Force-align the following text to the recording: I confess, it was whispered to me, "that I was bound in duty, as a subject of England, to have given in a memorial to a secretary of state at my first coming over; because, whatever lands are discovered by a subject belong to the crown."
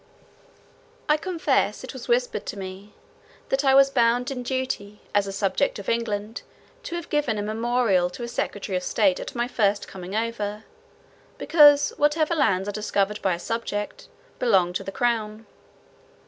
I 1.07 1.15
confess, 1.15 1.83
it 1.83 1.93
was 1.93 2.07
whispered 2.07 2.47
to 2.47 2.57
me, 2.57 2.95
"that 3.49 3.63
I 3.63 3.75
was 3.75 3.91
bound 3.91 4.31
in 4.31 4.41
duty, 4.41 4.99
as 5.13 5.27
a 5.27 5.31
subject 5.31 5.77
of 5.77 5.87
England, 5.89 6.41
to 6.81 6.95
have 6.95 7.07
given 7.11 7.37
in 7.37 7.43
a 7.47 7.53
memorial 7.53 8.09
to 8.09 8.23
a 8.23 8.27
secretary 8.27 8.75
of 8.75 8.81
state 8.81 9.19
at 9.19 9.35
my 9.35 9.47
first 9.47 9.87
coming 9.87 10.15
over; 10.15 10.63
because, 11.37 11.91
whatever 11.97 12.33
lands 12.33 12.67
are 12.67 12.71
discovered 12.71 13.21
by 13.21 13.35
a 13.35 13.39
subject 13.39 14.07
belong 14.39 14.73
to 14.73 14.83
the 14.83 14.91
crown." 14.91 15.45